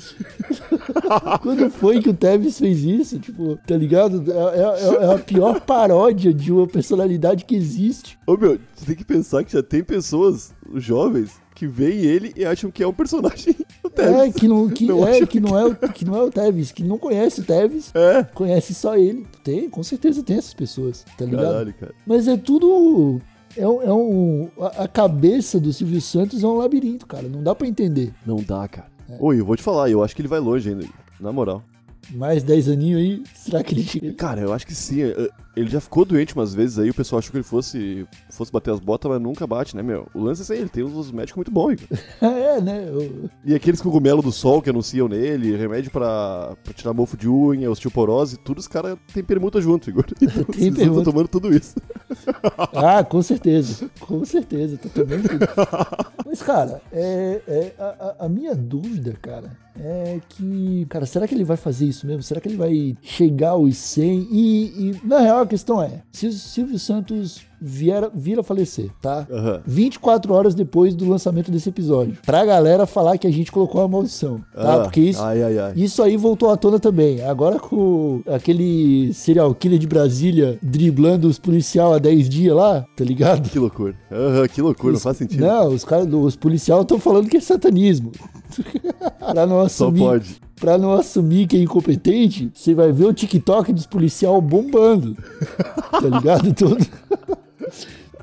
[1.42, 3.18] Quando foi que o Tevez fez isso?
[3.18, 4.24] Tipo, tá ligado?
[4.30, 8.18] É, é- é a pior paródia de uma personalidade que existe.
[8.26, 12.44] Ô meu, você tem que pensar que já tem pessoas, jovens, que veem ele e
[12.44, 14.16] acham que é um personagem do Tevez.
[14.16, 16.72] É, que não, que, Não é, que, não é, o- que não é o Tevez,
[16.72, 18.22] que não conhece o Tevez, É.
[18.24, 19.26] conhece só ele.
[19.44, 21.44] Tem, com certeza tem essas pessoas, tá ligado?
[21.46, 21.94] Caralho, cara.
[22.06, 23.20] Mas é tudo.
[23.56, 27.28] É um, é um- a, a cabeça do Silvio Santos é um labirinto, cara.
[27.28, 28.14] Não dá pra entender.
[28.24, 28.86] Não dá, cara.
[29.18, 30.86] Oi, eu vou te falar, eu acho que ele vai longe ainda,
[31.18, 31.62] na moral.
[32.12, 34.12] Mais 10 aninhos aí, será que ele chega?
[34.14, 34.98] Cara, eu acho que sim.
[35.56, 38.72] Ele já ficou doente umas vezes aí, o pessoal achou que ele fosse, fosse bater
[38.72, 40.06] as botas, mas nunca bate, né, meu?
[40.14, 41.76] O lance é aí, ele tem uns médicos muito bons,
[42.22, 42.88] é, né?
[42.88, 47.28] Eu- E aqueles cogumelo do sol que anunciam nele, remédio pra, pra tirar mofo de
[47.28, 50.04] unha, osteoporose, tudo os caras têm permuta junto, Igor.
[50.22, 51.00] Então, Tem permuta.
[51.00, 51.74] estão tomando tudo isso.
[52.74, 53.88] Ah, com certeza.
[54.00, 54.76] Com certeza.
[54.76, 55.46] Tá tomando tudo.
[56.26, 60.86] Mas, cara, é, é- a- a minha dúvida, cara, é que.
[60.88, 62.22] Cara, será que ele vai fazer isso mesmo?
[62.22, 64.28] Será que ele vai chegar aos 100?
[64.30, 68.90] E, e, na real, a questão é: se o Silvio Santos vier, vir a falecer,
[69.00, 69.26] tá?
[69.30, 69.60] Aham.
[69.66, 72.16] 24 horas depois do lançamento desse episódio.
[72.24, 74.74] Pra galera falar que a gente colocou uma maldição, tá?
[74.74, 75.72] Ah, Porque isso, Ai, ai, ai.
[75.76, 77.22] isso aí voltou à tona também.
[77.22, 83.04] Agora com aquele serial killer de Brasília driblando os policial há 10 dias lá, tá
[83.04, 83.48] ligado?
[83.50, 83.94] Que loucura.
[84.10, 85.40] Aham, que loucura, não Os- faz sentido.
[85.44, 88.12] Não, os caras, os policiais estão falando que é satanismo.
[89.18, 90.36] pra não Só assumir, pode.
[90.56, 95.16] pra não assumir que é incompetente, você vai ver o TikTok dos policial bombando.
[95.90, 96.54] Tá ligado?
[96.54, 96.78] Todo-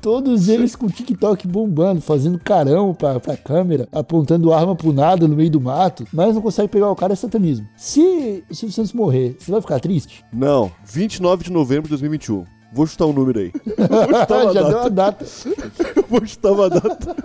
[0.00, 5.26] Todos eles com o TikTok bombando, fazendo carão pra, pra câmera, apontando arma pro nada
[5.26, 7.66] no meio do mato, mas não consegue pegar o cara é satanismo.
[7.76, 10.24] Se o Silvio Santos morrer, você vai ficar triste?
[10.32, 12.44] Não, 29 de novembro de 2021.
[12.72, 13.50] Vou chutar um número aí.
[13.64, 14.86] Vou chutar uma já deu data.
[14.86, 15.24] a data.
[16.08, 17.16] Vou chutar uma data.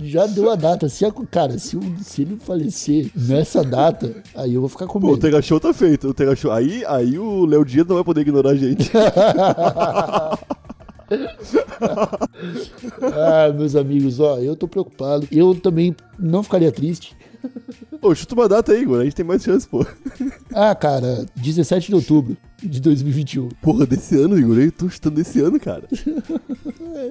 [0.00, 0.88] Já deu a data.
[0.88, 5.00] Se a- cara, se, o- se ele falecer nessa data, aí eu vou ficar com
[5.00, 5.20] Pô, o medo.
[5.20, 6.08] Tega Show tá feito.
[6.08, 6.52] O Tega Show.
[6.52, 8.90] Aí, aí o Léo Dias não vai poder ignorar a gente.
[13.02, 15.26] Ah, meus amigos, ó, eu tô preocupado.
[15.30, 17.16] Eu também não ficaria triste.
[18.00, 19.00] Ô, chuta uma data aí, Igor.
[19.00, 19.84] A gente tem mais chance, pô.
[20.54, 23.48] Ah, cara, 17 de outubro de 2021.
[23.60, 24.58] Porra, desse ano, Igor.
[24.58, 25.82] Eu tô chutando desse ano, cara.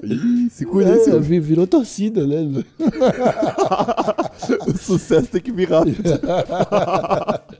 [0.02, 1.20] Ih, se cuida É, seu.
[1.20, 2.64] vi- virou torcida, né?
[4.66, 6.02] O sucesso tem que vir rápido.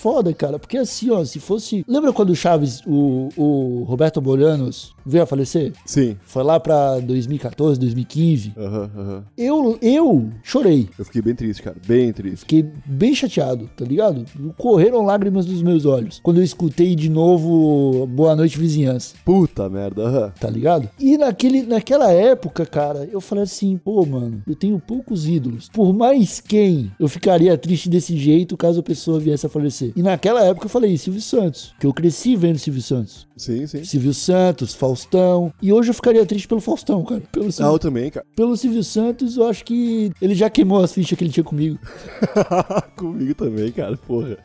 [0.00, 1.84] Foda, cara, porque assim, ó, se fosse.
[1.86, 5.74] Lembra quando o Chaves, o, o Roberto Bolanos veio a falecer?
[5.84, 6.16] Sim.
[6.24, 8.54] Foi lá pra 2014, 2015.
[8.56, 9.24] Aham, aham.
[9.36, 10.88] Eu, eu chorei.
[10.98, 11.76] Eu fiquei bem triste, cara.
[11.86, 12.40] Bem triste.
[12.40, 14.24] Fiquei bem chateado, tá ligado?
[14.56, 16.18] Correram lágrimas dos meus olhos.
[16.22, 20.02] Quando eu escutei de novo Boa Noite Vizinhança, Puta merda.
[20.02, 20.32] Aham.
[20.40, 20.88] tá ligado?
[20.98, 25.68] E naquele, naquela época, cara, eu falei assim, pô, mano, eu tenho poucos ídolos.
[25.68, 29.89] Por mais quem eu ficaria triste desse jeito caso a pessoa viesse a falecer.
[29.96, 33.26] E naquela época eu falei, Silvio Santos, que eu cresci vendo Silvio Santos.
[33.36, 33.84] Sim, sim.
[33.84, 35.52] Silvio Santos, Faustão.
[35.62, 37.22] E hoje eu ficaria triste pelo Faustão, cara.
[37.32, 38.26] Pelo Ah, Silvio, eu também, cara.
[38.36, 41.78] pelo Silvio Santos, eu acho que ele já queimou as fichas que ele tinha comigo.
[42.96, 43.96] Comigo também, cara.
[43.96, 44.38] Porra.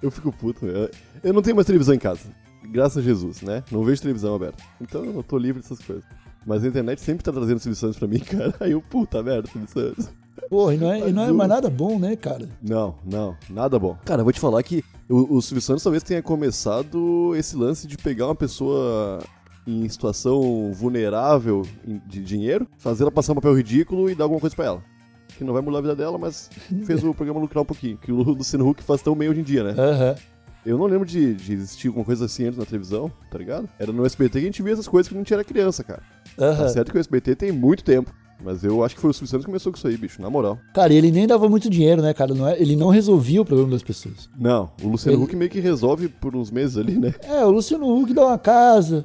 [0.00, 0.90] Eu fico puto, meu.
[1.22, 2.20] Eu não tenho mais televisão em casa.
[2.70, 3.62] Graças a Jesus, né?
[3.70, 4.62] Não vejo televisão aberta.
[4.80, 6.04] Então eu tô livre dessas coisas.
[6.46, 8.54] Mas a internet sempre tá trazendo Silvio Santos pra mim, cara.
[8.60, 10.08] Aí eu, puta merda, Silvio Santos.
[10.48, 12.48] Porra, e não é, e não é mais nada bom, né, cara?
[12.62, 13.96] Não, não, nada bom.
[14.04, 17.86] Cara, eu vou te falar que o, o Silvio Santos talvez tenha começado esse lance
[17.86, 19.20] de pegar uma pessoa
[19.66, 21.62] em situação vulnerável
[22.06, 24.82] de dinheiro, fazer ela passar um papel ridículo e dar alguma coisa pra ela.
[25.36, 26.50] Que não vai mudar a vida dela, mas
[26.84, 27.96] fez o programa lucrar um pouquinho.
[27.96, 29.74] Que o Luciano Huck faz tão bem hoje em dia, né?
[29.78, 30.14] Aham.
[30.64, 33.68] Eu não lembro de, de existir alguma coisa assim antes na televisão, tá ligado?
[33.80, 36.02] Era no SBT que a gente via essas coisas quando a gente era criança, cara.
[36.36, 36.68] Tá Aham.
[36.68, 38.14] certo que o SBT tem muito tempo.
[38.44, 40.28] Mas eu acho que foi o Silvio Santos que começou com isso aí, bicho, na
[40.28, 40.58] moral.
[40.74, 42.34] Cara, ele nem dava muito dinheiro, né, cara?
[42.34, 44.28] Não é, ele não resolvia o problema das pessoas.
[44.38, 47.14] Não, o Luciano Ele- Huck meio que resolve por uns meses ali, né?
[47.22, 49.04] É, o Luciano Huck dá uma casa,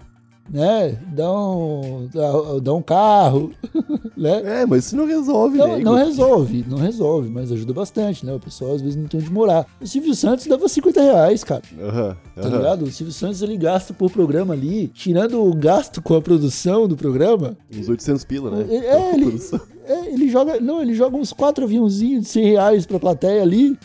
[0.50, 0.98] né?
[1.14, 2.32] Dá um, dá,
[2.62, 3.52] dá um carro,
[4.16, 4.62] né?
[4.62, 5.80] É, mas isso não resolve, Não, né?
[5.84, 8.34] não resolve, não resolve, mas ajuda bastante, né?
[8.34, 9.66] O pessoal às vezes não tem onde morar.
[9.82, 11.62] O Silvio Santos dava 50 reais, cara.
[11.80, 12.58] Aham, Tá aham.
[12.58, 12.82] ligado?
[12.86, 16.96] O Silvio Santos ele gasta por programa ali, tirando o gasto com a produção do
[16.96, 17.58] programa.
[17.76, 18.66] Uns 800 pila, né?
[18.70, 19.38] É, ele.
[19.88, 20.60] é, ele joga.
[20.60, 23.78] Não, ele joga uns quatro aviãozinhos de 100 reais pra plateia ali.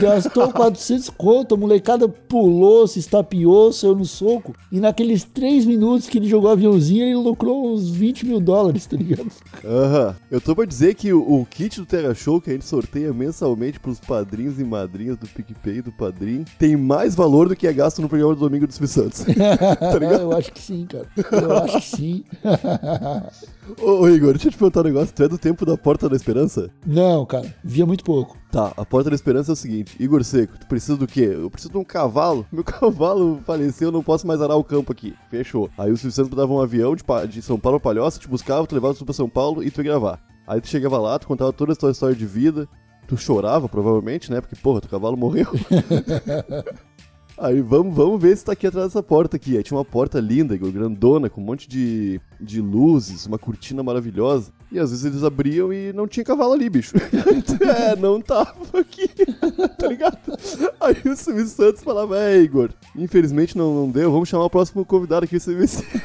[0.00, 4.54] Gastou 400 conto, a molecada pulou, se estapeou, saiu no soco.
[4.70, 8.86] E naqueles três minutos que ele jogou o aviãozinho, ele lucrou uns 20 mil dólares,
[8.86, 9.30] tá ligado?
[9.64, 10.16] Aham.
[10.30, 13.12] Eu tô pra dizer que o, o kit do Terra Show que a gente sorteia
[13.12, 17.66] mensalmente pros padrinhos e madrinhas do PicPay e do Padrim tem mais valor do que
[17.66, 19.24] é gasto no programa do domingo do Silvio Santos.
[19.78, 20.22] tá ligado?
[20.22, 21.06] Eu acho que sim, cara.
[21.32, 22.24] Eu acho que sim.
[23.80, 25.14] ô, ô, Igor, deixa eu te perguntar um negócio.
[25.14, 26.70] Tu é do tempo da Porta da Esperança?
[26.86, 28.36] Não, cara, via muito pouco.
[28.50, 29.96] Tá, a Porta da Esperança é o seguinte.
[29.98, 31.30] Igor Seco, tu precisa do quê?
[31.32, 32.46] Eu preciso de um cavalo.
[32.52, 35.14] Meu cavalo faleceu, eu não posso mais arar o campo aqui.
[35.30, 35.70] Fechou.
[35.76, 38.66] Aí o Silvio Santos dava um avião de, de São Paulo pra Palhoça, te buscava,
[38.66, 40.20] tu levava tu pra São Paulo e tu ia gravar.
[40.46, 42.68] Aí tu chegava lá, tu contava toda a tua história de vida.
[43.08, 44.40] Tu chorava, provavelmente, né?
[44.40, 45.46] Porque, porra, teu cavalo morreu.
[47.38, 49.56] Aí vamos, vamos ver se tá aqui atrás dessa porta aqui.
[49.56, 53.82] Aí tinha uma porta linda, Igor, grandona, com um monte de, de luzes, uma cortina
[53.82, 54.52] maravilhosa.
[54.70, 56.96] E às vezes eles abriam e não tinha cavalo ali, bicho.
[57.78, 59.08] é, não tava aqui.
[59.78, 60.18] tá ligado?
[60.80, 64.84] Aí o Silvio Santos falava, é, Igor, infelizmente não, não deu, vamos chamar o próximo
[64.84, 65.84] convidado aqui, vê se...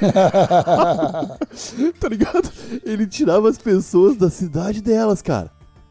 [2.00, 2.52] tá ligado?
[2.86, 5.50] Ele tirava as pessoas da cidade delas, cara.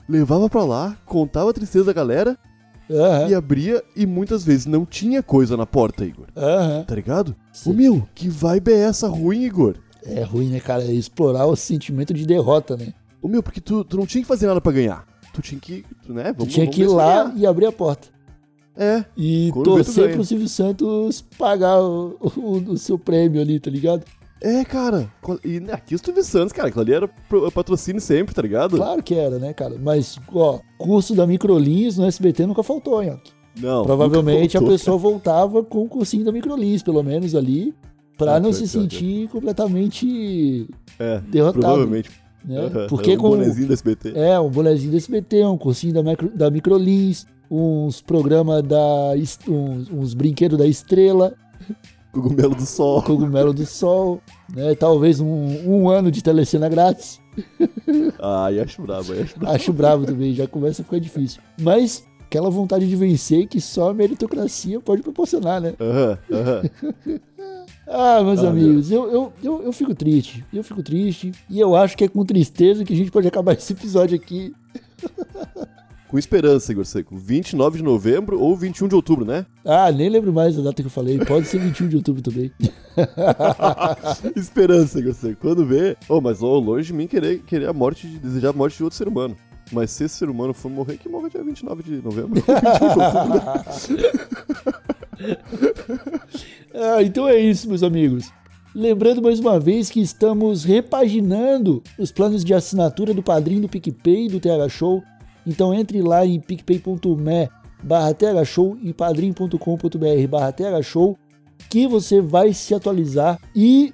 [0.08, 2.38] Levava pra lá, contava a tristeza da galera
[2.90, 6.26] Aham, e abria e muitas vezes não tinha coisa na porta, Igor.
[6.36, 6.84] aham.
[6.84, 7.36] Tá ligado?
[7.52, 7.70] Sim.
[7.70, 9.76] Ô meu, que vibe é essa ruim, Igor?
[10.04, 10.82] É ruim, né, cara?
[10.84, 12.92] É explorar o sentimento de derrota, né?
[13.22, 15.06] Ô meu, porque tu, tu não tinha que fazer nada pra ganhar.
[15.34, 16.32] Tu tinha que, tu, né?
[16.32, 17.38] Tu Vamos, tinha vamos que ir lá ganhar.
[17.38, 18.08] e abrir a porta.
[18.76, 19.04] É.
[19.16, 24.04] E tu torcer pro Silvio Santos pagar o, o- o seu prêmio ali, tá ligado?
[24.40, 25.12] É, cara.
[25.44, 28.76] E aqui os Silvio Santos, cara, aquilo ali era pro- patrocínio sempre, tá ligado?
[28.76, 29.76] Claro que era, né, cara?
[29.78, 33.20] Mas, ó, curso da Microlins no SBT nunca faltou, hein?
[33.60, 33.84] Não.
[33.84, 34.74] Provavelmente a faltou.
[34.78, 37.74] pessoa voltava com o cursinho da Microlins, pelo menos ali,
[38.24, 41.60] pra Ah, não se sentir completamente É, derrotado.
[41.62, 42.10] provavelmente.
[42.44, 42.58] né?
[42.58, 44.12] Aham, Porque era um com bonezinho do SBT.
[44.14, 49.12] é um bonezinho do SBT, um cursinho da, micro, da Microlins, uns programas da
[49.48, 51.34] uns, uns brinquedos da Estrela,
[52.12, 53.02] Cogumelo do Sol.
[53.04, 54.20] Cogumelo do Sol,
[54.54, 54.74] né?
[54.74, 55.26] Talvez um,
[55.66, 57.20] um ano de telecena grátis.
[58.20, 59.54] Ai, acho brabo, ai, acho brabo.
[59.56, 61.40] Acho bravo também, já começa a ficar difícil.
[61.60, 65.74] Mas aquela vontade de vencer que só a meritocracia pode proporcionar, né?
[65.80, 66.62] Aham, aham.
[67.92, 70.44] Ah, meus amigos, eu, eu, eu, eu fico triste.
[70.52, 71.32] Eu fico triste.
[71.48, 74.54] E eu acho que é com tristeza que a gente pode acabar esse episódio aqui.
[76.06, 77.16] Com esperança, Igor Seco.
[77.16, 79.46] 29 de novembro ou 21 de outubro, né?
[79.64, 81.16] Ah, nem lembro mais da data que eu falei.
[81.24, 82.50] Pode ser 21 de outubro também.
[84.34, 85.36] esperança, Igor Seco.
[85.40, 85.96] Quando vê.
[86.08, 88.82] Oh, mas oh, longe de mim querer, querer a morte, de, desejar a morte de
[88.82, 89.36] outro ser humano.
[89.70, 92.42] Mas se esse ser humano for morrer, que morra dia 29 de novembro.
[96.74, 98.32] ah, então é isso, meus amigos.
[98.74, 104.28] Lembrando mais uma vez que estamos repaginando os planos de assinatura do Padrinho do PicPay
[104.28, 105.02] do TH Show.
[105.46, 107.48] Então entre lá em picpay.me
[107.82, 108.14] barra
[108.82, 110.54] e padrim.com.br barra
[111.68, 113.92] que você vai se atualizar e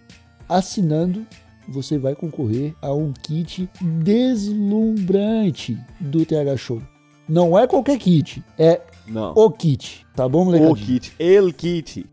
[0.48, 1.26] assinando
[1.68, 3.68] você vai concorrer a um kit
[4.02, 6.80] deslumbrante do TH Show.
[7.28, 9.32] Não é qualquer kit, é Não.
[9.34, 10.72] o kit, tá bom, molecadinho?
[10.72, 12.06] O kit, el kit.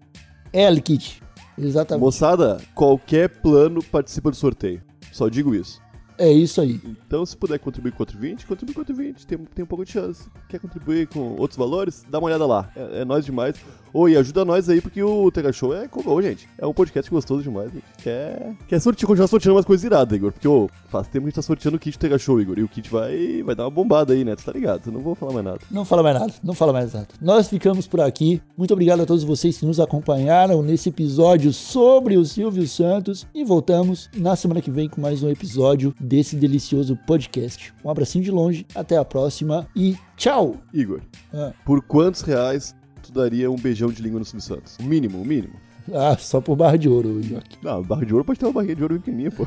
[0.51, 1.21] El kit,
[1.57, 2.03] exatamente.
[2.03, 4.81] Moçada, qualquer plano participa do sorteio.
[5.11, 5.81] Só digo isso.
[6.17, 6.79] É isso aí.
[6.85, 9.25] Então, se puder contribuir com 420, contribui com 420.
[9.25, 10.29] Tem, tem um pouco de chance.
[10.47, 12.05] Quer contribuir com outros valores?
[12.09, 12.71] Dá uma olhada lá.
[12.75, 13.55] É, é nós demais.
[13.95, 16.49] Oi, ajuda nós aí, porque o Tega Show é como, gente.
[16.57, 17.71] É um podcast gostoso demais.
[17.71, 17.83] Gente.
[18.01, 20.31] Quer, quer sortear, continuar sorteando umas coisas iradas, Igor.
[20.31, 22.57] Porque, ô, faz tempo que a gente tá sorteando o kit do Tega Show, Igor.
[22.57, 24.35] E o kit vai, vai dar uma bombada aí, né?
[24.35, 24.87] Tu tá ligado?
[24.87, 25.59] Eu não vou falar mais nada.
[25.69, 27.07] Não fala mais nada, não fala mais nada.
[27.21, 28.41] Nós ficamos por aqui.
[28.57, 33.27] Muito obrigado a todos vocês que nos acompanharam nesse episódio sobre o Silvio Santos.
[33.31, 37.71] E voltamos na semana que vem com mais um episódio desse delicioso podcast.
[37.85, 40.55] Um abracinho de longe, até a próxima e tchau!
[40.73, 40.99] Igor,
[41.31, 41.51] Ah.
[41.63, 42.73] por quantos reais
[43.13, 44.77] daria um beijão de língua no Silvio Santos?
[44.79, 45.53] O mínimo, o mínimo.
[45.93, 47.57] Ah, só por barra de ouro, Joaquim.
[47.61, 49.45] Não, barra de ouro pode ter uma barrinha de ouro pequenininha, pô.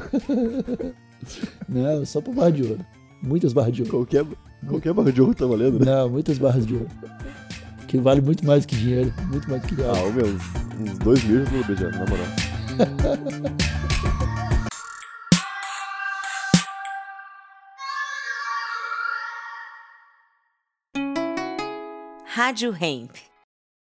[1.69, 2.85] Não, só por barra de ouro.
[3.23, 3.91] Muitas barras de ouro.
[3.93, 4.25] Qualquer,
[4.69, 5.87] qualquer barra de ouro tá valendo, né?
[5.87, 6.89] Não, muitas barras de ouro.
[7.89, 9.13] Que vale muito mais que dinheiro.
[9.29, 9.97] Muito mais que dinheiro.
[9.97, 12.27] Ah, meu, uns, dois mil eu tô beijando, na moral.
[22.27, 23.17] Rádio Hemp.